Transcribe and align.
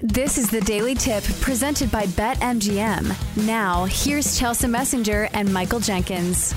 This 0.00 0.36
is 0.36 0.50
the 0.50 0.60
Daily 0.60 0.94
Tip 0.94 1.24
presented 1.40 1.90
by 1.90 2.04
BetMGM. 2.04 3.46
Now, 3.46 3.86
here's 3.86 4.38
Chelsa 4.38 4.68
Messinger 4.68 5.30
and 5.32 5.50
Michael 5.50 5.80
Jenkins. 5.80 6.52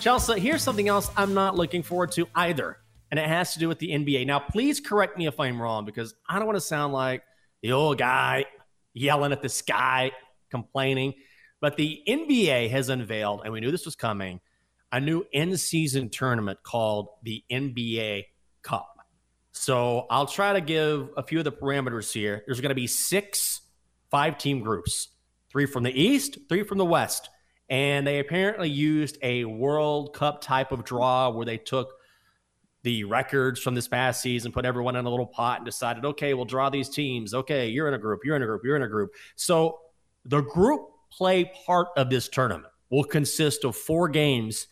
Chelsa, 0.00 0.38
here's 0.38 0.62
something 0.62 0.88
else 0.88 1.10
I'm 1.18 1.34
not 1.34 1.54
looking 1.54 1.82
forward 1.82 2.12
to 2.12 2.26
either, 2.34 2.78
and 3.10 3.20
it 3.20 3.26
has 3.26 3.52
to 3.52 3.58
do 3.58 3.68
with 3.68 3.78
the 3.78 3.90
NBA. 3.90 4.26
Now, 4.26 4.38
please 4.38 4.80
correct 4.80 5.18
me 5.18 5.26
if 5.26 5.38
I'm 5.38 5.60
wrong 5.60 5.84
because 5.84 6.14
I 6.26 6.38
don't 6.38 6.46
want 6.46 6.56
to 6.56 6.62
sound 6.62 6.94
like 6.94 7.22
the 7.60 7.72
old 7.72 7.98
guy 7.98 8.46
yelling 8.94 9.32
at 9.32 9.42
the 9.42 9.50
sky, 9.50 10.10
complaining. 10.50 11.12
But 11.60 11.76
the 11.76 12.00
NBA 12.08 12.70
has 12.70 12.88
unveiled, 12.88 13.42
and 13.44 13.52
we 13.52 13.60
knew 13.60 13.70
this 13.70 13.84
was 13.84 13.96
coming, 13.96 14.40
a 14.90 14.98
new 14.98 15.26
in 15.32 15.58
season 15.58 16.08
tournament 16.08 16.60
called 16.62 17.08
the 17.22 17.44
NBA 17.52 18.24
Cup. 18.62 18.93
So 19.56 20.06
I'll 20.10 20.26
try 20.26 20.52
to 20.52 20.60
give 20.60 21.10
a 21.16 21.22
few 21.22 21.38
of 21.38 21.44
the 21.44 21.52
parameters 21.52 22.12
here. 22.12 22.42
There's 22.44 22.60
going 22.60 22.70
to 22.70 22.74
be 22.74 22.88
six 22.88 23.60
five 24.10 24.36
team 24.36 24.60
groups 24.60 25.08
three 25.50 25.66
from 25.66 25.84
the 25.84 25.92
East, 25.92 26.38
three 26.48 26.64
from 26.64 26.78
the 26.78 26.84
West. 26.84 27.30
And 27.70 28.06
they 28.06 28.18
apparently 28.18 28.68
used 28.68 29.16
a 29.22 29.44
World 29.44 30.12
Cup 30.12 30.42
type 30.42 30.72
of 30.72 30.84
draw 30.84 31.30
where 31.30 31.46
they 31.46 31.56
took 31.56 31.94
the 32.82 33.04
records 33.04 33.60
from 33.60 33.74
this 33.74 33.88
past 33.88 34.20
season, 34.20 34.52
put 34.52 34.66
everyone 34.66 34.96
in 34.96 35.06
a 35.06 35.10
little 35.10 35.26
pot, 35.26 35.60
and 35.60 35.64
decided, 35.64 36.04
okay, 36.04 36.34
we'll 36.34 36.44
draw 36.44 36.68
these 36.68 36.90
teams. 36.90 37.32
Okay, 37.32 37.68
you're 37.68 37.88
in 37.88 37.94
a 37.94 37.98
group, 37.98 38.20
you're 38.24 38.36
in 38.36 38.42
a 38.42 38.46
group, 38.46 38.62
you're 38.64 38.76
in 38.76 38.82
a 38.82 38.88
group. 38.88 39.14
So 39.36 39.78
the 40.24 40.42
group 40.42 40.82
play 41.10 41.50
part 41.64 41.88
of 41.96 42.10
this 42.10 42.28
tournament 42.28 42.66
will 42.90 43.04
consist 43.04 43.64
of 43.64 43.76
four 43.76 44.08
games 44.08 44.66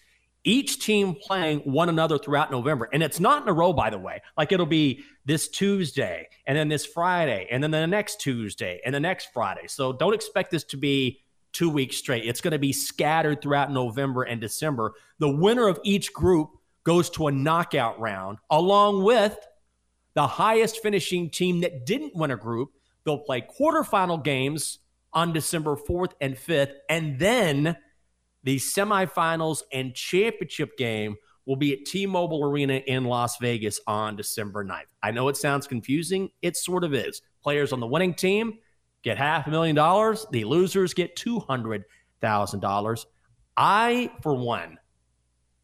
each 0.44 0.84
team 0.84 1.14
playing 1.14 1.60
one 1.60 1.88
another 1.88 2.18
throughout 2.18 2.50
November. 2.50 2.88
And 2.92 3.02
it's 3.02 3.20
not 3.20 3.42
in 3.42 3.48
a 3.48 3.52
row, 3.52 3.72
by 3.72 3.90
the 3.90 3.98
way. 3.98 4.20
Like 4.36 4.52
it'll 4.52 4.66
be 4.66 5.04
this 5.24 5.48
Tuesday 5.48 6.28
and 6.46 6.56
then 6.56 6.68
this 6.68 6.84
Friday 6.84 7.46
and 7.50 7.62
then 7.62 7.70
the 7.70 7.86
next 7.86 8.20
Tuesday 8.20 8.80
and 8.84 8.94
the 8.94 9.00
next 9.00 9.28
Friday. 9.32 9.66
So 9.68 9.92
don't 9.92 10.14
expect 10.14 10.50
this 10.50 10.64
to 10.64 10.76
be 10.76 11.20
two 11.52 11.70
weeks 11.70 11.96
straight. 11.96 12.24
It's 12.24 12.40
going 12.40 12.52
to 12.52 12.58
be 12.58 12.72
scattered 12.72 13.42
throughout 13.42 13.70
November 13.70 14.22
and 14.22 14.40
December. 14.40 14.94
The 15.18 15.30
winner 15.30 15.68
of 15.68 15.78
each 15.84 16.12
group 16.12 16.50
goes 16.84 17.10
to 17.10 17.28
a 17.28 17.32
knockout 17.32 18.00
round 18.00 18.38
along 18.50 19.04
with 19.04 19.38
the 20.14 20.26
highest 20.26 20.82
finishing 20.82 21.30
team 21.30 21.60
that 21.60 21.86
didn't 21.86 22.16
win 22.16 22.30
a 22.30 22.36
group. 22.36 22.70
They'll 23.04 23.18
play 23.18 23.42
quarterfinal 23.42 24.24
games 24.24 24.78
on 25.12 25.32
December 25.32 25.76
4th 25.76 26.12
and 26.20 26.36
5th. 26.36 26.74
And 26.88 27.18
then 27.18 27.76
the 28.44 28.56
semifinals 28.56 29.62
and 29.72 29.94
championship 29.94 30.76
game 30.76 31.16
will 31.46 31.56
be 31.56 31.72
at 31.72 31.84
T 31.84 32.06
Mobile 32.06 32.44
Arena 32.44 32.74
in 32.74 33.04
Las 33.04 33.38
Vegas 33.38 33.80
on 33.86 34.16
December 34.16 34.64
9th. 34.64 34.82
I 35.02 35.10
know 35.10 35.28
it 35.28 35.36
sounds 35.36 35.66
confusing. 35.66 36.30
It 36.40 36.56
sort 36.56 36.84
of 36.84 36.94
is. 36.94 37.22
Players 37.42 37.72
on 37.72 37.80
the 37.80 37.86
winning 37.86 38.14
team 38.14 38.58
get 39.02 39.18
half 39.18 39.46
a 39.46 39.50
million 39.50 39.74
dollars, 39.74 40.26
the 40.30 40.44
losers 40.44 40.94
get 40.94 41.16
$200,000. 41.16 43.06
I, 43.56 44.10
for 44.22 44.34
one, 44.34 44.78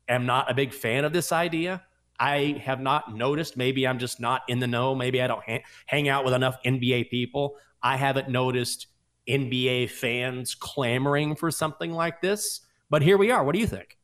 am 0.09 0.27
not 0.27 0.51
a 0.51 0.55
big 0.55 0.73
fan 0.73 1.05
of 1.05 1.13
this 1.13 1.33
idea. 1.33 1.83
I 2.21 2.61
have 2.65 2.81
not 2.81 3.15
noticed. 3.15 3.57
Maybe 3.57 3.87
I'm 3.87 3.99
just 3.99 4.19
not 4.19 4.43
in 4.49 4.59
the 4.59 4.67
know. 4.67 4.95
Maybe 4.95 5.23
I 5.23 5.29
don't 5.29 5.43
ha- 5.47 5.63
hang 5.87 6.09
out 6.09 6.25
with 6.25 6.35
enough 6.35 6.57
NBA 6.65 7.11
people. 7.11 7.57
I 7.83 7.97
haven't 7.97 8.29
noticed 8.29 8.89
NBA 9.29 9.91
fans 9.91 10.55
clamoring 10.55 11.37
for 11.37 11.51
something 11.51 11.93
like 11.93 12.21
this. 12.21 12.63
But 12.91 13.03
here 13.03 13.19
we 13.19 13.31
are. 13.31 13.45
What 13.45 13.55
do 13.55 13.61
you 13.61 13.67
think? 13.67 13.97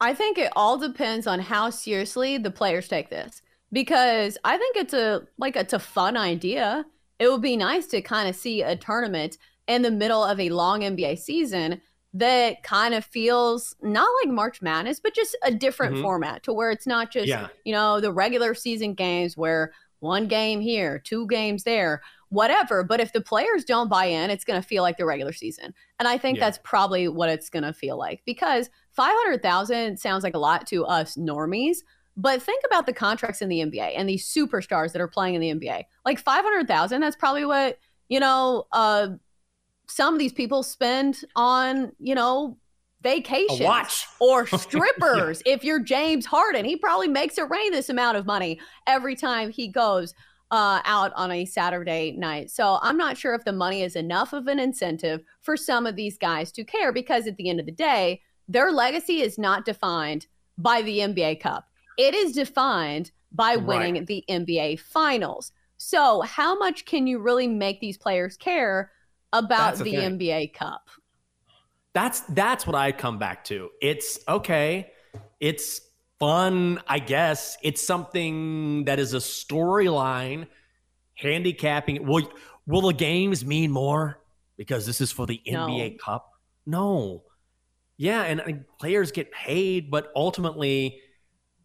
I 0.00 0.14
think 0.14 0.38
it 0.38 0.52
all 0.54 0.78
depends 0.78 1.26
on 1.26 1.40
how 1.40 1.70
seriously 1.70 2.38
the 2.38 2.50
players 2.50 2.86
take 2.86 3.10
this 3.10 3.42
because 3.72 4.38
I 4.44 4.56
think 4.56 4.76
it's 4.76 4.94
a 4.94 5.22
like 5.38 5.56
it's 5.56 5.72
a 5.72 5.78
fun 5.78 6.16
idea. 6.16 6.86
It 7.18 7.28
would 7.28 7.42
be 7.42 7.56
nice 7.56 7.86
to 7.88 8.00
kind 8.00 8.28
of 8.28 8.36
see 8.36 8.62
a 8.62 8.76
tournament 8.76 9.38
in 9.66 9.82
the 9.82 9.90
middle 9.90 10.22
of 10.22 10.38
a 10.38 10.50
long 10.50 10.80
NBA 10.80 11.18
season 11.18 11.80
that 12.14 12.62
kind 12.62 12.94
of 12.94 13.04
feels 13.04 13.76
not 13.82 14.08
like 14.22 14.32
March 14.32 14.62
Madness, 14.62 15.00
but 15.00 15.14
just 15.14 15.36
a 15.44 15.52
different 15.52 15.94
mm-hmm. 15.94 16.02
format 16.02 16.42
to 16.44 16.52
where 16.52 16.70
it's 16.70 16.86
not 16.86 17.12
just, 17.12 17.28
yeah. 17.28 17.48
you 17.64 17.72
know, 17.72 18.00
the 18.00 18.12
regular 18.12 18.54
season 18.54 18.94
games 18.94 19.36
where 19.36 19.72
one 20.00 20.26
game 20.26 20.60
here, 20.60 20.98
two 20.98 21.26
games 21.26 21.64
there, 21.64 22.02
whatever. 22.30 22.84
But 22.84 23.00
if 23.00 23.12
the 23.12 23.20
players 23.20 23.64
don't 23.64 23.88
buy 23.88 24.06
in, 24.06 24.30
it's 24.30 24.44
going 24.44 24.60
to 24.60 24.66
feel 24.66 24.82
like 24.82 24.96
the 24.96 25.06
regular 25.06 25.32
season. 25.32 25.74
And 25.98 26.06
I 26.06 26.18
think 26.18 26.38
yeah. 26.38 26.46
that's 26.46 26.58
probably 26.62 27.08
what 27.08 27.28
it's 27.28 27.48
going 27.48 27.62
to 27.62 27.72
feel 27.72 27.98
like 27.98 28.22
because 28.26 28.70
500,000 28.92 29.98
sounds 29.98 30.24
like 30.24 30.34
a 30.34 30.38
lot 30.38 30.66
to 30.68 30.84
us 30.84 31.16
normies. 31.16 31.78
But 32.16 32.42
think 32.42 32.64
about 32.66 32.86
the 32.86 32.92
contracts 32.92 33.42
in 33.42 33.48
the 33.48 33.60
NBA 33.60 33.94
and 33.96 34.08
these 34.08 34.26
superstars 34.26 34.92
that 34.92 35.00
are 35.00 35.08
playing 35.08 35.36
in 35.36 35.40
the 35.40 35.54
NBA. 35.54 35.84
Like 36.04 36.18
500,000, 36.18 37.00
that's 37.00 37.16
probably 37.16 37.44
what, 37.44 37.78
you 38.08 38.18
know, 38.18 38.66
uh, 38.72 39.10
some 39.86 40.14
of 40.14 40.18
these 40.18 40.32
people 40.32 40.62
spend 40.62 41.22
on, 41.36 41.92
you 42.00 42.16
know, 42.16 42.58
vacations 43.02 44.04
or 44.18 44.46
strippers. 44.58 45.42
yeah. 45.46 45.54
If 45.54 45.64
you're 45.64 45.78
James 45.78 46.26
Harden, 46.26 46.64
he 46.64 46.76
probably 46.76 47.08
makes 47.08 47.38
it 47.38 47.48
rain 47.48 47.70
this 47.70 47.88
amount 47.88 48.16
of 48.16 48.26
money 48.26 48.58
every 48.86 49.14
time 49.14 49.50
he 49.50 49.68
goes 49.68 50.12
uh, 50.50 50.80
out 50.84 51.12
on 51.14 51.30
a 51.30 51.44
Saturday 51.44 52.12
night. 52.12 52.50
So 52.50 52.78
I'm 52.82 52.96
not 52.96 53.16
sure 53.16 53.34
if 53.34 53.44
the 53.44 53.52
money 53.52 53.82
is 53.82 53.96
enough 53.96 54.32
of 54.32 54.46
an 54.46 54.58
incentive 54.58 55.22
for 55.42 55.56
some 55.56 55.86
of 55.86 55.96
these 55.96 56.16
guys 56.16 56.50
to 56.52 56.64
care 56.64 56.92
because 56.92 57.26
at 57.26 57.36
the 57.36 57.50
end 57.50 57.60
of 57.60 57.66
the 57.66 57.72
day, 57.72 58.22
their 58.48 58.72
legacy 58.72 59.20
is 59.20 59.38
not 59.38 59.64
defined 59.64 60.26
by 60.56 60.82
the 60.82 61.00
NBA 61.00 61.40
Cup. 61.40 61.68
It 61.98 62.14
is 62.14 62.32
defined 62.32 63.10
by 63.32 63.56
winning 63.56 63.94
right. 63.94 64.06
the 64.06 64.24
NBA 64.28 64.80
Finals. 64.80 65.52
So, 65.76 66.22
how 66.22 66.58
much 66.58 66.86
can 66.86 67.06
you 67.06 67.18
really 67.20 67.46
make 67.46 67.80
these 67.80 67.98
players 67.98 68.36
care 68.36 68.90
about 69.32 69.76
the, 69.76 69.84
the 69.84 69.94
NBA 69.94 70.54
Cup? 70.54 70.88
That's 71.92 72.20
that's 72.20 72.66
what 72.66 72.74
I 72.74 72.92
come 72.92 73.18
back 73.18 73.44
to. 73.44 73.70
It's 73.80 74.18
okay. 74.28 74.90
It's 75.40 75.80
fun, 76.18 76.80
I 76.86 76.98
guess. 76.98 77.56
It's 77.62 77.84
something 77.84 78.84
that 78.84 78.98
is 78.98 79.14
a 79.14 79.18
storyline. 79.18 80.46
Handicapping. 81.16 82.06
Will 82.06 82.30
will 82.66 82.82
the 82.82 82.94
games 82.94 83.44
mean 83.44 83.70
more 83.70 84.20
because 84.56 84.86
this 84.86 85.00
is 85.00 85.10
for 85.10 85.26
the 85.26 85.40
no. 85.46 85.66
NBA 85.66 85.98
Cup? 85.98 86.30
No. 86.66 87.24
Yeah, 87.96 88.22
and, 88.22 88.40
and 88.40 88.64
players 88.78 89.10
get 89.10 89.32
paid, 89.32 89.90
but 89.90 90.12
ultimately, 90.14 91.00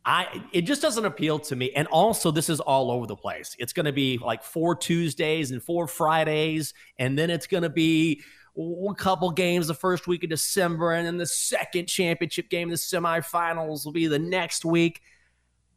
I 0.05 0.43
it 0.51 0.61
just 0.61 0.81
doesn't 0.81 1.05
appeal 1.05 1.37
to 1.39 1.55
me. 1.55 1.71
And 1.75 1.87
also, 1.89 2.31
this 2.31 2.49
is 2.49 2.59
all 2.59 2.89
over 2.89 3.05
the 3.05 3.15
place. 3.15 3.55
It's 3.59 3.73
going 3.73 3.85
to 3.85 3.91
be 3.93 4.17
like 4.17 4.43
four 4.43 4.75
Tuesdays 4.75 5.51
and 5.51 5.61
four 5.61 5.87
Fridays, 5.87 6.73
and 6.97 7.17
then 7.17 7.29
it's 7.29 7.45
going 7.45 7.63
to 7.63 7.69
be 7.69 8.23
a 8.57 8.93
couple 8.95 9.31
games 9.31 9.67
the 9.67 9.73
first 9.73 10.07
week 10.07 10.23
of 10.23 10.29
December, 10.29 10.93
and 10.93 11.05
then 11.07 11.17
the 11.17 11.25
second 11.25 11.87
championship 11.87 12.49
game, 12.49 12.69
the 12.69 12.75
semifinals 12.75 13.85
will 13.85 13.91
be 13.91 14.07
the 14.07 14.19
next 14.19 14.63
week. 14.63 15.01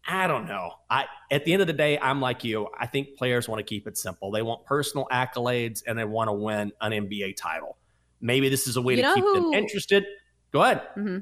I 0.06 0.26
don't 0.26 0.46
know. 0.46 0.70
I 0.88 1.06
at 1.30 1.44
the 1.44 1.52
end 1.52 1.62
of 1.62 1.66
the 1.66 1.72
day, 1.72 1.98
I'm 1.98 2.20
like 2.20 2.44
you. 2.44 2.68
I 2.78 2.86
think 2.86 3.16
players 3.16 3.48
want 3.48 3.58
to 3.58 3.64
keep 3.64 3.86
it 3.86 3.96
simple. 3.96 4.30
They 4.30 4.42
want 4.42 4.64
personal 4.64 5.08
accolades 5.10 5.82
and 5.86 5.98
they 5.98 6.04
want 6.04 6.28
to 6.28 6.32
win 6.32 6.72
an 6.80 6.92
NBA 6.92 7.36
title. 7.36 7.76
Maybe 8.20 8.48
this 8.48 8.68
is 8.68 8.76
a 8.76 8.82
way 8.82 8.94
you 8.94 9.02
to 9.02 9.14
keep 9.14 9.24
who, 9.24 9.34
them 9.34 9.54
interested. 9.54 10.04
Go 10.52 10.62
ahead. 10.62 10.82
Mm-hmm. 10.96 11.18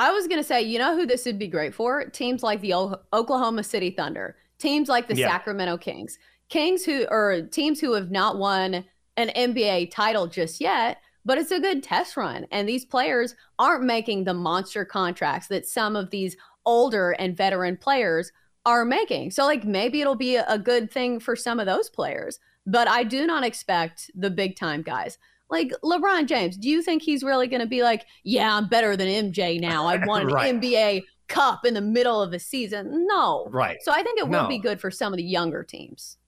I 0.00 0.12
was 0.12 0.26
going 0.26 0.40
to 0.40 0.44
say, 0.44 0.62
you 0.62 0.78
know 0.78 0.96
who 0.96 1.06
this 1.06 1.26
would 1.26 1.38
be 1.38 1.48
great 1.48 1.74
for? 1.74 2.04
Teams 2.06 2.42
like 2.42 2.60
the 2.60 2.74
o- 2.74 3.00
Oklahoma 3.12 3.62
City 3.64 3.90
Thunder, 3.90 4.36
teams 4.58 4.88
like 4.88 5.08
the 5.08 5.16
yeah. 5.16 5.28
Sacramento 5.28 5.76
Kings, 5.78 6.18
Kings 6.48 6.84
who 6.84 7.06
or 7.10 7.42
teams 7.42 7.80
who 7.80 7.92
have 7.92 8.10
not 8.10 8.38
won 8.38 8.84
an 9.18 9.30
NBA 9.36 9.90
title 9.90 10.28
just 10.28 10.60
yet, 10.60 10.98
but 11.24 11.36
it's 11.36 11.50
a 11.50 11.60
good 11.60 11.82
test 11.82 12.16
run. 12.16 12.46
And 12.52 12.66
these 12.68 12.84
players 12.84 13.34
aren't 13.58 13.84
making 13.84 14.24
the 14.24 14.32
monster 14.32 14.84
contracts 14.84 15.48
that 15.48 15.66
some 15.66 15.96
of 15.96 16.10
these 16.10 16.36
older 16.64 17.10
and 17.12 17.36
veteran 17.36 17.76
players 17.76 18.32
are 18.64 18.84
making. 18.84 19.32
So, 19.32 19.44
like, 19.44 19.64
maybe 19.64 20.00
it'll 20.00 20.14
be 20.14 20.36
a 20.36 20.58
good 20.58 20.90
thing 20.90 21.20
for 21.20 21.34
some 21.34 21.58
of 21.58 21.66
those 21.66 21.90
players. 21.90 22.38
But 22.66 22.88
I 22.88 23.02
do 23.02 23.26
not 23.26 23.44
expect 23.44 24.10
the 24.14 24.30
big 24.30 24.56
time 24.56 24.82
guys. 24.82 25.18
Like 25.50 25.72
LeBron 25.82 26.26
James, 26.26 26.56
do 26.56 26.68
you 26.68 26.82
think 26.82 27.02
he's 27.02 27.22
really 27.22 27.48
going 27.48 27.62
to 27.62 27.66
be 27.66 27.82
like, 27.82 28.04
yeah, 28.22 28.54
I'm 28.54 28.68
better 28.68 28.96
than 28.96 29.08
MJ 29.08 29.58
now? 29.58 29.86
I 29.86 30.04
won 30.04 30.22
an 30.22 30.28
right. 30.32 30.54
NBA 30.54 31.04
cup 31.28 31.64
in 31.64 31.72
the 31.72 31.80
middle 31.80 32.22
of 32.22 32.30
the 32.30 32.38
season? 32.38 33.06
No. 33.08 33.48
Right. 33.50 33.78
So 33.82 33.90
I 33.90 34.02
think 34.02 34.18
it 34.18 34.28
will 34.28 34.46
be 34.46 34.58
good 34.58 34.78
for 34.80 34.90
some 34.90 35.12
of 35.12 35.16
the 35.16 35.24
younger 35.24 35.64
teams. 35.64 36.18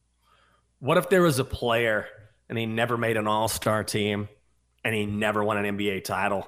What 0.79 0.97
if 0.97 1.11
there 1.11 1.20
was 1.20 1.38
a 1.38 1.44
player 1.44 2.06
and 2.50 2.58
he 2.58 2.67
never 2.67 2.99
made 2.99 3.17
an 3.17 3.26
all 3.26 3.49
star 3.49 3.82
team 3.82 4.29
and 4.85 4.94
he 4.94 5.06
never 5.06 5.43
won 5.43 5.64
an 5.64 5.79
NBA 5.79 6.05
title. 6.05 6.47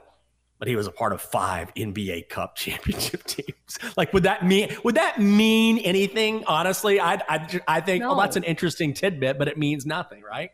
But 0.59 0.69
he 0.69 0.77
was 0.77 0.87
a 0.87 0.93
part 0.93 1.13
of 1.13 1.21
five 1.21 1.73
NBA 1.75 2.29
Cup 2.29 2.57
championship 2.57 3.25
teams. 3.25 3.79
Like, 3.97 4.13
would 4.13 4.25
that 4.25 4.45
mean 4.45 4.77
would 4.85 4.97
that 4.97 5.21
mean 5.21 5.79
anything? 5.79 6.45
Honestly, 6.47 7.01
I 7.01 7.15
I, 7.29 7.61
I 7.67 7.81
think 7.81 8.03
no. 8.03 8.13
oh, 8.13 8.21
that's 8.21 8.37
an 8.37 8.45
interesting 8.45 8.93
tidbit, 8.93 9.39
but 9.39 9.49
it 9.49 9.57
means 9.57 9.87
nothing, 9.87 10.23
right? 10.23 10.51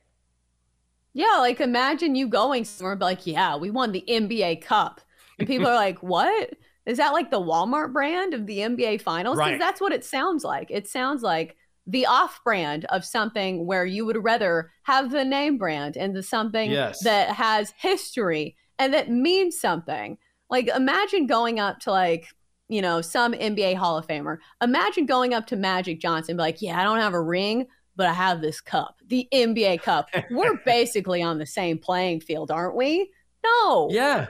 Yeah, 1.15 1.39
like 1.39 1.61
imagine 1.61 2.15
you 2.15 2.29
going 2.29 2.65
somewhere, 2.65 2.93
and 2.93 3.01
be 3.01 3.05
like, 3.05 3.27
yeah, 3.27 3.57
we 3.57 3.71
won 3.71 3.93
the 3.93 4.05
NBA 4.09 4.63
Cup, 4.63 5.01
and 5.39 5.49
people 5.49 5.67
are 5.67 5.75
like, 5.87 6.03
what? 6.03 6.55
Is 6.87 6.97
that 6.97 7.13
like 7.13 7.31
the 7.31 7.41
Walmart 7.41 7.93
brand 7.93 8.33
of 8.33 8.47
the 8.47 8.61
NBA 8.61 9.03
Finals? 9.03 9.37
Because 9.37 9.51
right. 9.51 9.59
that's 9.59 9.81
what 9.81 9.93
it 9.93 10.05
sounds 10.05 10.43
like. 10.43 10.71
It 10.71 10.89
sounds 10.89 11.23
like 11.23 11.58
the 11.91 12.05
off 12.07 12.39
brand 12.45 12.85
of 12.91 13.03
something 13.05 13.67
where 13.67 13.85
you 13.87 14.05
would 14.05 14.23
rather 14.23 14.71
have 14.83 15.11
the 15.11 15.25
name 15.25 15.57
brand 15.59 15.97
and 15.97 16.15
the 16.15 16.23
something 16.23 16.71
Yes. 16.71 17.03
that 17.03 17.31
has 17.31 17.73
history 17.79 18.55
and 18.79 18.93
that 18.93 19.11
means 19.11 19.59
something. 19.59 20.19
Like 20.51 20.69
imagine 20.69 21.27
going 21.27 21.59
up 21.59 21.81
to 21.81 21.91
like, 21.91 22.27
you 22.69 22.83
know, 22.83 23.01
some 23.01 23.33
NBA 23.33 23.75
Hall 23.77 23.97
of 23.97 24.07
Famer. 24.07 24.37
Imagine 24.63 25.07
going 25.07 25.33
up 25.33 25.47
to 25.47 25.57
Magic 25.57 25.99
Johnson 26.01 26.33
and 26.33 26.37
be 26.39 26.43
like, 26.43 26.61
"Yeah, 26.63 26.79
I 26.79 26.85
don't 26.85 27.01
have 27.01 27.15
a 27.15 27.21
ring, 27.23 27.67
but 27.97 28.07
I 28.07 28.13
have 28.13 28.43
this 28.43 28.61
cup, 28.61 28.97
the 29.07 29.27
NBA 29.33 29.81
cup." 29.83 30.11
We're 30.31 30.61
basically 30.67 31.23
on 31.23 31.39
the 31.39 31.47
same 31.47 31.79
playing 31.79 32.21
field, 32.21 32.51
aren't 32.51 32.77
we? 32.77 33.11
No. 33.43 33.89
Yeah. 33.91 34.27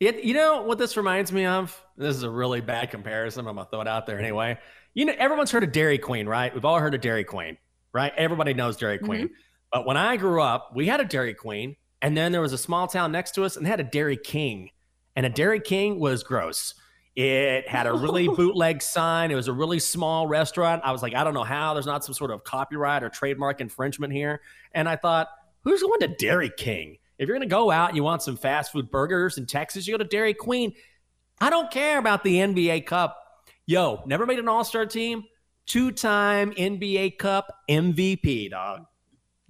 It, 0.00 0.22
you 0.24 0.34
know 0.34 0.62
what 0.62 0.76
this 0.76 0.96
reminds 0.98 1.32
me 1.32 1.46
of? 1.46 1.80
This 1.96 2.14
is 2.16 2.24
a 2.24 2.30
really 2.30 2.60
bad 2.60 2.90
comparison. 2.90 3.46
I'm 3.46 3.56
gonna 3.56 3.68
throw 3.70 3.80
it 3.80 3.88
out 3.88 4.06
there 4.06 4.18
anyway. 4.18 4.58
You 4.94 5.04
know, 5.04 5.14
everyone's 5.18 5.50
heard 5.50 5.64
of 5.64 5.72
Dairy 5.72 5.98
Queen, 5.98 6.26
right? 6.26 6.54
We've 6.54 6.64
all 6.64 6.78
heard 6.78 6.94
of 6.94 7.00
Dairy 7.00 7.24
Queen, 7.24 7.58
right? 7.92 8.12
Everybody 8.16 8.54
knows 8.54 8.76
Dairy 8.76 8.96
mm-hmm. 8.96 9.06
Queen. 9.06 9.30
But 9.72 9.86
when 9.86 9.96
I 9.96 10.16
grew 10.16 10.40
up, 10.40 10.70
we 10.74 10.86
had 10.86 11.00
a 11.00 11.04
Dairy 11.04 11.34
Queen, 11.34 11.74
and 12.00 12.16
then 12.16 12.30
there 12.30 12.40
was 12.40 12.52
a 12.52 12.58
small 12.58 12.86
town 12.86 13.10
next 13.10 13.32
to 13.32 13.44
us, 13.44 13.56
and 13.56 13.66
they 13.66 13.70
had 13.70 13.80
a 13.80 13.84
Dairy 13.84 14.16
King. 14.16 14.70
And 15.16 15.26
a 15.26 15.28
Dairy 15.28 15.60
King 15.60 15.98
was 15.98 16.22
gross. 16.22 16.74
It 17.16 17.68
had 17.68 17.86
a 17.86 17.92
really 17.92 18.28
bootleg 18.36 18.82
sign. 18.82 19.30
It 19.30 19.34
was 19.34 19.48
a 19.48 19.52
really 19.52 19.80
small 19.80 20.28
restaurant. 20.28 20.82
I 20.84 20.92
was 20.92 21.02
like, 21.02 21.14
I 21.14 21.24
don't 21.24 21.34
know 21.34 21.44
how. 21.44 21.74
There's 21.74 21.86
not 21.86 22.04
some 22.04 22.14
sort 22.14 22.30
of 22.30 22.44
copyright 22.44 23.02
or 23.02 23.08
trademark 23.08 23.60
infringement 23.60 24.12
here. 24.12 24.42
And 24.72 24.88
I 24.88 24.96
thought, 24.96 25.28
who's 25.62 25.82
going 25.82 26.00
to 26.00 26.08
Dairy 26.08 26.50
King? 26.56 26.98
If 27.18 27.28
you're 27.28 27.36
going 27.36 27.48
to 27.48 27.52
go 27.52 27.70
out 27.70 27.88
and 27.88 27.96
you 27.96 28.02
want 28.02 28.22
some 28.22 28.36
fast 28.36 28.72
food 28.72 28.90
burgers 28.90 29.38
in 29.38 29.46
Texas, 29.46 29.86
you 29.86 29.94
go 29.94 29.98
to 29.98 30.08
Dairy 30.08 30.34
Queen. 30.34 30.72
I 31.40 31.50
don't 31.50 31.70
care 31.70 31.98
about 31.98 32.24
the 32.24 32.36
NBA 32.36 32.86
Cup. 32.86 33.23
Yo, 33.66 34.02
never 34.06 34.26
made 34.26 34.38
an 34.38 34.48
all 34.48 34.64
star 34.64 34.86
team, 34.86 35.24
two 35.66 35.90
time 35.90 36.52
NBA 36.52 37.18
Cup 37.18 37.52
MVP, 37.70 38.50
dog. 38.50 38.84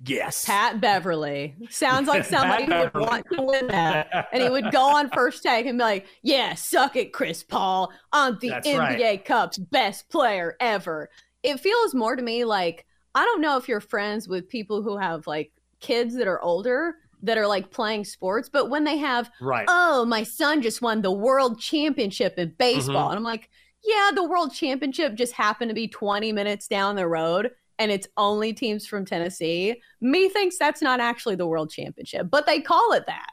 Yes. 0.07 0.45
Pat 0.45 0.81
Beverley 0.81 1.55
sounds 1.71 2.09
like 2.09 2.25
somebody 2.27 2.65
who 2.65 2.73
would 2.75 2.93
Beverley. 2.93 3.07
want 3.07 3.27
to 3.33 3.43
win 3.43 3.67
that. 3.69 4.29
And 4.33 4.43
he 4.43 4.51
would 4.51 4.71
go 4.71 4.97
on 4.97 5.09
first 5.11 5.43
take 5.43 5.67
and 5.67 5.79
be 5.79 5.83
like, 5.85 6.07
Yeah, 6.23 6.55
suck 6.55 6.97
it, 6.97 7.13
Chris 7.13 7.43
Paul. 7.43 7.91
I'm 8.13 8.39
the 8.41 8.51
That's 8.51 8.69
NBA 8.69 8.79
right. 9.01 9.25
Cup's 9.25 9.57
best 9.59 10.09
player 10.11 10.57
ever. 10.61 11.09
It 11.43 11.61
feels 11.61 11.95
more 11.95 12.17
to 12.17 12.23
me 12.23 12.45
like 12.45 12.85
I 13.15 13.25
don't 13.25 13.41
know 13.41 13.57
if 13.57 13.69
you're 13.69 13.81
friends 13.81 14.29
with 14.29 14.49
people 14.49 14.83
who 14.83 14.97
have 14.99 15.27
like 15.27 15.53
kids 15.81 16.15
that 16.17 16.27
are 16.27 16.43
older 16.43 16.97
that 17.23 17.39
are 17.39 17.47
like 17.47 17.71
playing 17.71 18.05
sports, 18.05 18.51
but 18.53 18.69
when 18.69 18.85
they 18.85 18.99
have, 18.99 19.31
Right. 19.41 19.65
oh, 19.69 20.05
my 20.05 20.25
son 20.25 20.61
just 20.61 20.83
won 20.83 21.01
the 21.01 21.11
world 21.13 21.59
championship 21.59 22.35
in 22.37 22.55
baseball. 22.59 23.07
Mhm. 23.07 23.11
And 23.11 23.17
I'm 23.19 23.23
like, 23.25 23.49
yeah, 23.85 24.11
the 24.15 24.25
world 24.25 24.53
championship 24.53 25.15
just 25.15 25.33
happened 25.33 25.69
to 25.69 25.75
be 25.75 25.89
20 25.89 26.33
minutes 26.33 26.69
down 26.69 26.97
the 26.97 27.07
road 27.07 27.51
and 27.79 27.91
it's 27.91 28.07
only 28.17 28.53
teams 28.53 28.87
from 28.87 29.05
Tennessee. 29.05 29.81
Me 30.01 30.29
thinks 30.29 30.59
that's 30.59 30.81
not 30.81 31.01
actually 31.01 31.35
the 31.35 31.47
world 31.47 31.71
championship, 31.71 32.29
but 32.31 32.47
they 32.47 32.61
call 32.61 32.93
it 32.93 33.05
that. 33.07 33.31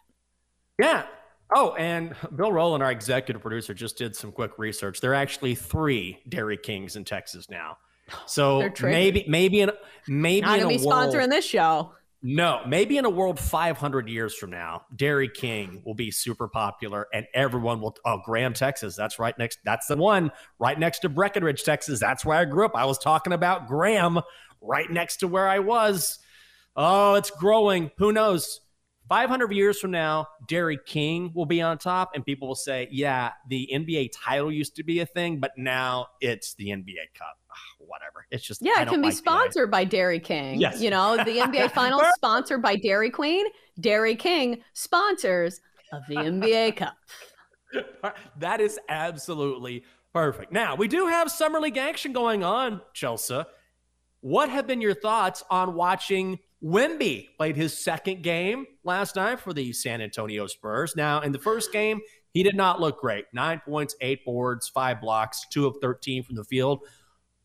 Yeah. 0.79 1.03
Oh, 1.53 1.73
and 1.75 2.15
Bill 2.35 2.51
Rowland, 2.51 2.83
our 2.83 2.91
executive 2.91 3.41
producer, 3.41 3.73
just 3.73 3.97
did 3.97 4.15
some 4.15 4.31
quick 4.31 4.51
research. 4.57 4.99
There 4.99 5.11
are 5.11 5.15
actually 5.15 5.55
three 5.55 6.19
Dairy 6.27 6.57
Kings 6.57 6.95
in 6.95 7.03
Texas 7.05 7.49
now. 7.49 7.77
So 8.25 8.69
maybe, 8.81 9.23
maybe 9.27 9.61
in 9.61 9.71
maybe 10.07 10.41
Not 10.41 10.59
gonna 10.59 10.73
a 10.73 10.77
be 10.77 10.83
world, 10.83 11.13
sponsoring 11.13 11.29
this 11.29 11.45
show. 11.45 11.93
No, 12.23 12.61
maybe 12.67 12.97
in 12.97 13.05
a 13.05 13.09
world 13.09 13.39
500 13.39 14.07
years 14.07 14.35
from 14.35 14.51
now, 14.51 14.83
Dairy 14.95 15.27
King 15.27 15.81
will 15.85 15.95
be 15.95 16.11
super 16.11 16.47
popular, 16.47 17.07
and 17.13 17.25
everyone 17.33 17.81
will. 17.81 17.95
Oh, 18.05 18.21
Graham, 18.23 18.53
Texas, 18.53 18.95
that's 18.95 19.17
right 19.17 19.37
next. 19.39 19.59
That's 19.65 19.87
the 19.87 19.97
one 19.97 20.31
right 20.59 20.77
next 20.77 20.99
to 20.99 21.09
Breckenridge, 21.09 21.63
Texas. 21.63 21.99
That's 21.99 22.23
where 22.23 22.37
I 22.37 22.45
grew 22.45 22.65
up. 22.65 22.75
I 22.75 22.85
was 22.85 22.99
talking 22.99 23.33
about 23.33 23.67
Graham, 23.67 24.19
right 24.61 24.89
next 24.89 25.17
to 25.17 25.27
where 25.27 25.47
I 25.47 25.59
was. 25.59 26.19
Oh, 26.75 27.15
it's 27.15 27.31
growing. 27.31 27.89
Who 27.97 28.11
knows? 28.11 28.61
500 29.09 29.51
years 29.51 29.79
from 29.79 29.91
now, 29.91 30.27
Dairy 30.47 30.79
King 30.85 31.31
will 31.33 31.45
be 31.45 31.61
on 31.61 31.77
top, 31.77 32.11
and 32.15 32.25
people 32.25 32.47
will 32.47 32.55
say, 32.55 32.87
yeah, 32.91 33.31
the 33.49 33.69
NBA 33.73 34.11
title 34.13 34.49
used 34.51 34.75
to 34.77 34.83
be 34.83 34.99
a 34.99 35.05
thing, 35.05 35.39
but 35.39 35.51
now 35.57 36.07
it's 36.21 36.53
the 36.53 36.67
NBA 36.67 37.13
Cup. 37.13 37.37
Whatever. 37.79 38.25
It's 38.31 38.45
just, 38.45 38.61
Yeah, 38.61 38.81
it 38.81 38.87
can 38.87 39.01
be 39.01 39.07
like 39.07 39.17
sponsored 39.17 39.69
by 39.71 39.83
Dairy 39.83 40.19
King. 40.19 40.59
Yes. 40.59 40.81
You 40.81 40.89
know, 40.89 41.17
the 41.17 41.23
NBA 41.37 41.71
Finals 41.71 42.03
sponsored 42.15 42.61
by 42.61 42.75
Dairy 42.75 43.09
Queen. 43.09 43.45
Dairy 43.79 44.15
King 44.15 44.61
sponsors 44.73 45.61
of 45.91 46.03
the 46.07 46.15
NBA 46.15 46.75
Cup. 46.77 46.95
that 48.39 48.61
is 48.61 48.79
absolutely 48.89 49.83
perfect. 50.13 50.51
Now, 50.51 50.75
we 50.75 50.87
do 50.87 51.07
have 51.07 51.31
Summer 51.31 51.59
League 51.59 51.77
action 51.77 52.13
going 52.13 52.43
on, 52.43 52.81
Chelsa. 52.95 53.45
What 54.21 54.49
have 54.49 54.67
been 54.67 54.81
your 54.81 54.93
thoughts 54.93 55.43
on 55.49 55.73
watching 55.73 56.37
Wemby 56.63 57.29
played 57.37 57.55
his 57.55 57.75
second 57.83 58.21
game 58.21 58.65
last 58.83 59.15
night 59.15 59.39
for 59.39 59.51
the 59.51 59.73
San 59.73 60.01
Antonio 60.01 60.47
Spurs? 60.47 60.95
Now, 60.95 61.21
in 61.21 61.31
the 61.31 61.39
first 61.39 61.71
game, 61.71 62.01
he 62.33 62.43
did 62.43 62.55
not 62.55 62.79
look 62.79 62.99
great. 63.01 63.25
Nine 63.33 63.61
points, 63.65 63.95
eight 63.99 64.23
boards, 64.23 64.69
five 64.69 65.01
blocks, 65.01 65.45
two 65.49 65.65
of 65.65 65.77
13 65.81 66.23
from 66.23 66.35
the 66.35 66.43
field. 66.43 66.81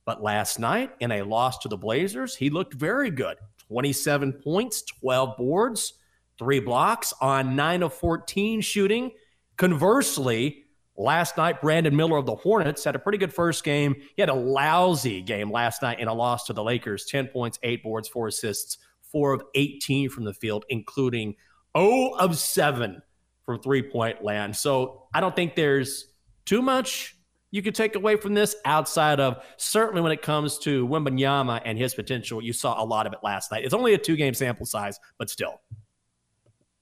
But 0.07 0.23
last 0.23 0.61
night, 0.61 0.93
in 1.01 1.11
a 1.11 1.23
loss 1.23 1.59
to 1.59 1.69
the 1.69 1.77
Blazers, 1.77 2.37
he 2.37 2.49
looked 2.49 2.73
very 2.73 3.11
good 3.11 3.37
27 3.69 4.33
points, 4.33 4.83
12 4.83 5.37
boards, 5.37 5.95
three 6.39 6.61
blocks 6.61 7.13
on 7.21 7.57
nine 7.57 7.83
of 7.83 7.93
14 7.93 8.61
shooting. 8.61 9.11
Conversely, 9.57 10.65
last 10.97 11.37
night, 11.37 11.61
Brandon 11.61 11.95
Miller 11.95 12.19
of 12.19 12.27
the 12.27 12.37
Hornets 12.37 12.85
had 12.85 12.95
a 12.95 13.01
pretty 13.01 13.19
good 13.19 13.35
first 13.35 13.65
game. 13.65 13.97
He 14.15 14.23
had 14.23 14.29
a 14.29 14.35
lousy 14.35 15.23
game 15.23 15.51
last 15.51 15.83
night 15.83 15.99
in 15.99 16.07
a 16.07 16.15
loss 16.15 16.45
to 16.45 16.53
the 16.53 16.63
Lakers 16.63 17.07
10 17.07 17.27
points, 17.27 17.59
eight 17.65 17.83
boards, 17.83 18.09
four 18.09 18.29
assists, 18.29 18.79
four 19.11 19.33
of 19.33 19.43
18 19.57 20.09
from 20.09 20.23
the 20.25 20.35
field, 20.35 20.65
including 20.69 21.35
0 21.77 22.13
of 22.19 22.39
7 22.39 23.03
from 23.45 23.61
three 23.61 23.83
point 23.83 24.23
land. 24.23 24.55
So 24.55 25.09
I 25.13 25.21
don't 25.21 25.35
think 25.35 25.57
there's 25.57 26.13
too 26.45 26.63
much 26.63 27.16
you 27.51 27.63
could 27.63 27.75
take 27.75 27.95
away 27.97 28.17
from 28.17 28.35
this 28.35 28.57
outside 28.65 29.21
of 29.21 29.43
certainly 29.57 30.03
when 30.03 30.13
it 30.13 30.21
comes 30.23 30.59
to 30.59 30.87
Wembanyama 30.87 31.63
and 31.65 31.79
his 31.79 31.95
potential. 31.95 32.43
You 32.43 32.53
saw 32.53 32.83
a 32.83 32.85
lot 32.85 33.07
of 33.07 33.13
it 33.13 33.21
last 33.23 33.51
night. 33.53 33.65
It's 33.65 33.75
only 33.75 33.95
a 33.95 33.99
two 33.99 34.17
game 34.17 34.35
sample 34.35 34.67
size, 34.67 34.99
but 35.19 35.31
still. 35.31 35.61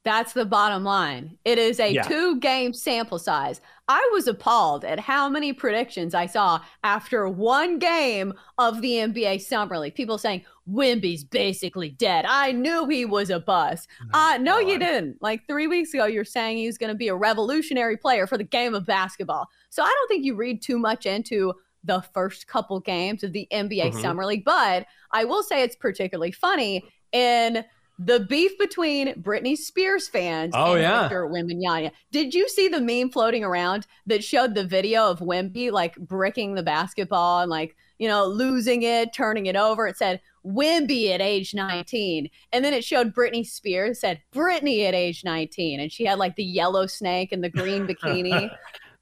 That's 0.05 0.35
the 0.35 0.45
bottom 0.45 0.85
line. 0.85 1.39
It 1.47 1.59
is 1.59 1.81
a 1.81 1.91
Yeah. 1.91 2.03
two 2.03 2.39
game 2.39 2.75
sample 2.75 3.19
size. 3.19 3.63
I 3.89 4.07
was 4.13 4.27
appalled 4.27 4.85
at 4.85 5.01
how 5.01 5.31
many 5.31 5.53
predictions 5.55 6.15
I 6.15 6.27
saw 6.27 6.61
after 6.83 7.27
one 7.29 7.79
game 7.79 8.35
of 8.59 8.83
the 8.83 8.99
NBA 9.01 9.39
Summer 9.39 9.79
League. 9.79 9.95
People 9.95 10.19
saying, 10.19 10.45
Wemby's 10.67 11.25
basically 11.25 11.91
dead. 11.91 12.25
I 12.27 12.53
knew 12.53 12.87
he 12.87 13.05
was 13.07 13.31
a 13.31 13.41
bust. 13.41 13.89
Uh, 14.13 14.39
no, 14.41 14.59
you 14.59 14.79
didn't. 14.79 15.21
Like 15.23 15.47
three 15.47 15.67
weeks 15.67 15.93
ago, 15.93 16.07
you're 16.07 16.25
saying 16.25 16.59
he 16.59 16.67
was 16.67 16.79
going 16.79 16.89
to 16.93 16.97
be 16.97 17.09
a 17.09 17.15
revolutionary 17.15 17.97
player 17.99 18.27
for 18.27 18.39
the 18.39 18.45
game 18.45 18.75
of 18.75 18.87
basketball. 18.87 19.47
So 19.75 19.83
I 19.83 19.87
don't 19.87 20.07
think 20.09 20.25
you 20.25 20.37
read 20.37 20.63
too 20.63 20.79
much 20.79 21.05
into 21.05 21.53
the 21.83 22.01
first 22.15 22.47
couple 22.47 22.79
games 22.79 23.25
of 23.25 23.33
the 23.33 23.49
NBA 23.51 23.91
Mhm. 23.91 24.01
Summer 24.01 24.25
League. 24.25 24.45
But 24.45 24.87
I 25.11 25.25
will 25.25 25.43
say 25.43 25.63
it's 25.65 25.75
particularly 25.75 26.31
funny 26.31 26.85
in 27.11 27.65
the 27.99 28.21
beef 28.21 28.57
between 28.57 29.15
Britney 29.15 29.57
Spears 29.57 30.07
fans 30.09 30.53
Oh, 30.57 30.75
and 30.75 30.83
yeah. 30.83 31.03
Victor 31.03 31.27
Wembanyama. 31.27 31.91
Did 32.13 32.35
you 32.35 32.49
see 32.49 32.69
the 32.69 32.81
meme 32.81 33.11
floating 33.11 33.43
around 33.43 33.89
that 34.07 34.23
showed 34.23 34.55
the 34.55 34.65
video 34.65 35.11
of 35.11 35.19
Wemby 35.19 35.73
like 35.73 35.97
bricking 35.97 36.55
the 36.55 36.63
basketball 36.63 37.41
and 37.41 37.51
like, 37.51 37.75
you 37.99 38.07
know, 38.09 38.27
losing 38.27 38.83
it, 38.83 39.13
turning 39.13 39.47
it 39.47 39.57
over? 39.57 39.87
It 39.89 39.97
said 39.97 40.21
Wemby 40.47 41.11
at 41.13 41.21
age 41.21 41.53
19. 41.53 42.31
And 42.53 42.65
then 42.65 42.75
it 42.75 42.85
showed 42.85 43.13
Britney 43.15 43.45
Spears, 43.47 44.01
said 44.01 44.21
Britney 44.33 44.85
at 44.87 44.95
age 44.95 45.25
19. 45.25 45.81
And 45.81 45.91
she 45.93 46.05
had 46.05 46.19
like 46.19 46.37
the 46.37 46.45
yellow 46.45 46.87
snake 46.87 47.31
and 47.33 47.43
the 47.43 47.49
green 47.51 47.87
bikini. 47.89 48.51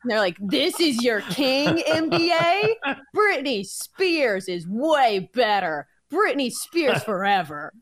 And 0.02 0.10
they're 0.10 0.18
like, 0.18 0.36
this 0.40 0.80
is 0.80 1.02
your 1.02 1.20
king, 1.20 1.82
NBA? 1.86 2.74
Britney 3.16 3.64
Spears 3.64 4.48
is 4.48 4.66
way 4.68 5.30
better. 5.32 5.86
Britney 6.12 6.50
Spears 6.50 7.02
forever. 7.04 7.72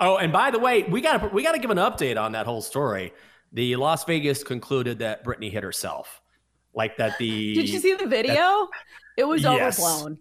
Oh, 0.00 0.16
and 0.16 0.32
by 0.32 0.50
the 0.50 0.58
way, 0.58 0.84
we 0.84 1.00
got 1.00 1.20
to 1.20 1.28
we 1.28 1.42
got 1.42 1.52
to 1.52 1.58
give 1.58 1.70
an 1.70 1.78
update 1.78 2.20
on 2.20 2.32
that 2.32 2.46
whole 2.46 2.62
story. 2.62 3.12
The 3.52 3.76
Las 3.76 4.04
Vegas 4.04 4.44
concluded 4.44 5.00
that 5.00 5.24
Britney 5.24 5.50
hit 5.50 5.64
herself, 5.64 6.20
like 6.74 6.96
that. 6.98 7.18
The 7.18 7.54
Did 7.54 7.68
you 7.68 7.80
see 7.80 7.94
the 7.94 8.06
video? 8.06 8.68
It 9.16 9.24
was 9.24 9.42
Yes. 9.42 9.78
overblown. 9.78 10.18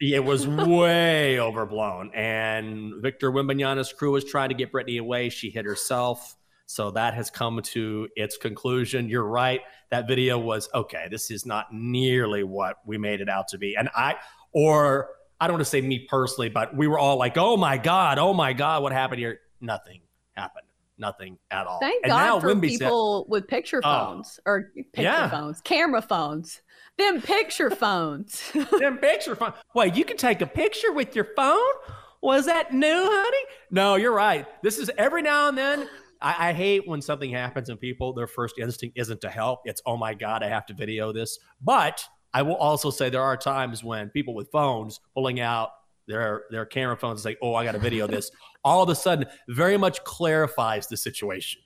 It 0.00 0.24
was 0.24 0.46
way 0.46 1.40
overblown, 1.40 2.12
and 2.14 3.02
Victor 3.02 3.32
Wembanyama's 3.32 3.92
crew 3.92 4.12
was 4.12 4.24
trying 4.24 4.48
to 4.48 4.54
get 4.54 4.72
Britney 4.72 5.00
away. 5.00 5.28
She 5.28 5.50
hit 5.50 5.64
herself, 5.64 6.36
so 6.70 6.90
that 6.90 7.14
has 7.14 7.30
come 7.30 7.60
to 7.62 8.06
its 8.14 8.36
conclusion. 8.36 9.08
You're 9.08 9.24
right. 9.24 9.62
That 9.90 10.06
video 10.06 10.38
was 10.38 10.68
okay. 10.74 11.06
This 11.10 11.30
is 11.30 11.46
not 11.46 11.72
nearly 11.72 12.42
what 12.44 12.76
we 12.84 12.98
made 12.98 13.22
it 13.22 13.28
out 13.30 13.48
to 13.48 13.58
be, 13.58 13.74
and 13.74 13.88
I 13.96 14.16
or 14.52 15.08
I 15.40 15.46
don't 15.46 15.54
want 15.54 15.62
to 15.64 15.70
say 15.70 15.80
me 15.80 16.00
personally, 16.10 16.50
but 16.50 16.76
we 16.76 16.86
were 16.86 16.98
all 16.98 17.16
like, 17.16 17.38
"Oh 17.38 17.56
my 17.56 17.78
god, 17.78 18.18
oh 18.18 18.34
my 18.34 18.52
god, 18.52 18.82
what 18.82 18.92
happened 18.92 19.18
here?" 19.20 19.40
Nothing 19.60 20.00
happened. 20.36 20.66
nothing 21.00 21.38
at 21.52 21.64
all. 21.66 21.78
Thank 21.80 22.02
and 22.04 22.10
God 22.10 22.18
now 22.26 22.40
for 22.40 22.48
Wemby 22.48 22.70
said- 22.72 22.80
people 22.86 23.24
with 23.28 23.46
picture 23.46 23.80
Oh. 23.84 23.88
phones 24.06 24.40
or 24.44 24.72
picture 24.74 25.02
Yeah. 25.02 25.30
phones, 25.30 25.60
camera 25.60 26.02
phones, 26.02 26.60
them 26.98 27.22
picture 27.22 27.70
phones. 27.84 28.50
Them 28.80 28.98
picture 28.98 29.36
phones. 29.36 29.54
Wait, 29.76 29.94
you 29.94 30.04
can 30.04 30.16
take 30.16 30.40
a 30.42 30.46
picture 30.46 30.92
with 30.92 31.14
your 31.14 31.28
phone? 31.36 31.72
Was 32.20 32.46
that 32.46 32.74
new, 32.74 32.88
honey? 32.92 33.44
No, 33.70 33.94
you're 33.94 34.12
right. 34.12 34.44
This 34.64 34.76
is 34.78 34.90
every 34.98 35.22
now 35.22 35.46
and 35.48 35.56
then. 35.56 35.88
I, 36.20 36.48
I 36.48 36.52
hate 36.52 36.86
when 36.88 37.00
something 37.00 37.30
happens 37.30 37.68
and 37.68 37.78
people, 37.80 38.12
their 38.12 38.26
first 38.26 38.58
instinct 38.58 38.98
isn't 38.98 39.20
to 39.20 39.28
help. 39.30 39.60
It's, 39.64 39.80
oh 39.86 39.96
my 39.96 40.14
God, 40.14 40.42
I 40.42 40.48
have 40.48 40.66
to 40.66 40.74
video 40.74 41.12
this. 41.12 41.38
But 41.62 42.04
I 42.34 42.42
will 42.42 42.56
also 42.56 42.90
say 42.90 43.08
there 43.08 43.22
are 43.22 43.36
times 43.36 43.82
when 43.84 44.10
people 44.10 44.34
with 44.34 44.50
phones 44.50 45.00
pulling 45.14 45.40
out 45.40 45.70
their 46.06 46.44
their 46.50 46.64
camera 46.66 46.96
phones 46.96 47.24
and 47.24 47.32
say, 47.34 47.38
oh, 47.42 47.54
I 47.54 47.64
got 47.64 47.72
to 47.72 47.78
video 47.78 48.06
this. 48.06 48.30
All 48.64 48.82
of 48.82 48.88
a 48.88 48.94
sudden, 48.94 49.26
very 49.48 49.76
much 49.76 50.02
clarifies 50.04 50.86
the 50.88 50.96
situation. 50.96 51.60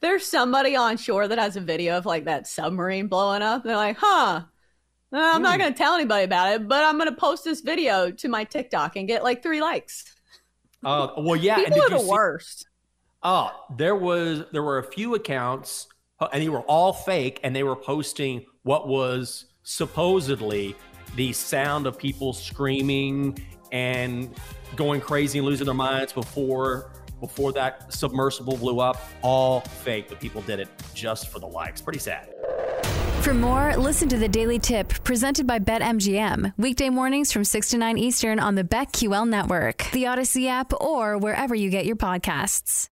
There's 0.00 0.26
somebody 0.26 0.76
on 0.76 0.96
shore 0.96 1.28
that 1.28 1.38
has 1.38 1.56
a 1.56 1.60
video 1.60 1.96
of 1.96 2.06
like 2.06 2.24
that 2.24 2.46
submarine 2.46 3.06
blowing 3.06 3.42
up. 3.42 3.64
They're 3.64 3.76
like, 3.76 3.96
huh. 3.98 4.42
I'm 5.12 5.40
not 5.42 5.54
Hmm. 5.54 5.60
going 5.60 5.72
to 5.72 5.78
tell 5.78 5.94
anybody 5.94 6.24
about 6.24 6.52
it, 6.52 6.68
but 6.68 6.84
I'm 6.84 6.98
going 6.98 7.08
to 7.08 7.16
post 7.16 7.44
this 7.44 7.60
video 7.62 8.10
to 8.10 8.28
my 8.28 8.44
TikTok 8.44 8.96
and 8.96 9.08
get 9.08 9.22
like 9.24 9.42
three 9.42 9.60
likes. 9.62 10.04
Uh, 10.84 11.08
well, 11.16 11.36
yeah. 11.36 11.56
People 11.64 11.82
are 11.82 11.88
the 11.90 11.98
see- 12.00 12.08
worst. 12.10 12.66
Oh, 13.22 13.50
there 13.76 13.96
was 13.96 14.44
there 14.52 14.62
were 14.62 14.78
a 14.78 14.84
few 14.84 15.14
accounts, 15.14 15.88
uh, 16.20 16.28
and 16.32 16.42
they 16.42 16.48
were 16.48 16.62
all 16.62 16.92
fake, 16.92 17.40
and 17.42 17.54
they 17.54 17.64
were 17.64 17.76
posting 17.76 18.44
what 18.62 18.86
was 18.86 19.46
supposedly 19.64 20.76
the 21.16 21.32
sound 21.32 21.86
of 21.86 21.98
people 21.98 22.32
screaming 22.32 23.38
and 23.72 24.34
going 24.76 25.00
crazy 25.00 25.38
and 25.38 25.46
losing 25.46 25.64
their 25.64 25.74
minds 25.74 26.12
before 26.12 26.92
before 27.20 27.52
that 27.52 27.92
submersible 27.92 28.56
blew 28.56 28.78
up. 28.78 29.00
All 29.22 29.60
fake, 29.60 30.08
but 30.08 30.20
people 30.20 30.42
did 30.42 30.60
it 30.60 30.68
just 30.94 31.28
for 31.28 31.40
the 31.40 31.46
likes. 31.46 31.80
Pretty 31.80 31.98
sad. 31.98 32.32
For 33.22 33.34
more, 33.34 33.76
listen 33.76 34.08
to 34.10 34.16
the 34.16 34.28
Daily 34.28 34.60
Tip 34.60 34.90
presented 35.02 35.44
by 35.44 35.58
BetMGM. 35.58 36.54
Weekday 36.56 36.88
mornings 36.88 37.32
from 37.32 37.42
6 37.42 37.70
to 37.70 37.78
9 37.78 37.98
Eastern 37.98 38.38
on 38.38 38.54
the 38.54 38.62
BetQL 38.62 39.28
network, 39.28 39.88
the 39.92 40.04
Audacy 40.04 40.46
app, 40.46 40.72
or 40.80 41.18
wherever 41.18 41.54
you 41.54 41.68
get 41.68 41.84
your 41.84 41.96
podcasts. 41.96 42.88